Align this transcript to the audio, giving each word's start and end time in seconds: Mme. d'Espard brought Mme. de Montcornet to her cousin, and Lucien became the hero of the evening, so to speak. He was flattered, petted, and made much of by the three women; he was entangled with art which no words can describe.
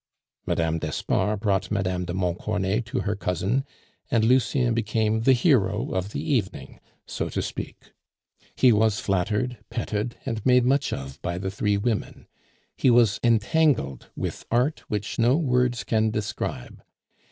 Mme. 0.47 0.77
d'Espard 0.79 1.41
brought 1.41 1.69
Mme. 1.69 2.05
de 2.05 2.13
Montcornet 2.15 2.83
to 2.87 3.01
her 3.01 3.15
cousin, 3.15 3.63
and 4.09 4.23
Lucien 4.23 4.73
became 4.73 5.21
the 5.21 5.33
hero 5.33 5.91
of 5.93 6.09
the 6.09 6.23
evening, 6.23 6.79
so 7.05 7.29
to 7.29 7.39
speak. 7.39 7.93
He 8.55 8.71
was 8.73 8.99
flattered, 8.99 9.59
petted, 9.69 10.15
and 10.25 10.43
made 10.43 10.65
much 10.65 10.91
of 10.91 11.21
by 11.21 11.37
the 11.37 11.51
three 11.51 11.77
women; 11.77 12.25
he 12.75 12.89
was 12.89 13.19
entangled 13.23 14.09
with 14.15 14.43
art 14.49 14.79
which 14.87 15.19
no 15.19 15.37
words 15.37 15.83
can 15.83 16.09
describe. 16.09 16.81